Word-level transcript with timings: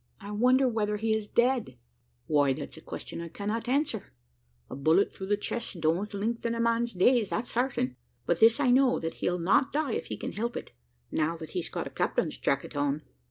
"I 0.19 0.31
wonder 0.31 0.67
whether 0.67 0.97
he 0.97 1.13
is 1.13 1.27
dead?" 1.27 1.77
"Why, 2.25 2.53
that's 2.53 2.75
a 2.75 2.81
question 2.81 3.21
I 3.21 3.27
cannot 3.27 3.67
answer: 3.69 4.13
a 4.67 4.75
bullet 4.75 5.13
through 5.13 5.27
the 5.27 5.37
chest 5.37 5.79
don't 5.79 6.11
lengthen 6.11 6.55
a 6.55 6.59
man's 6.59 6.93
days, 6.93 7.29
that's 7.29 7.51
certain; 7.51 7.95
but 8.25 8.39
this 8.39 8.59
I 8.59 8.71
know, 8.71 8.99
that 8.99 9.13
he'll 9.21 9.37
not 9.37 9.71
die 9.71 9.93
if 9.93 10.07
he 10.07 10.17
can 10.17 10.31
help 10.31 10.57
it, 10.57 10.71
now 11.11 11.37
that 11.37 11.51
he's 11.51 11.69
got 11.69 11.83
the 11.83 11.91
captain's 11.91 12.39
jacket 12.39 12.75
on." 12.75 13.03